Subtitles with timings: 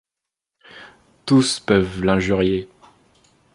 [1.27, 2.67] Tous peuvent l'injurier.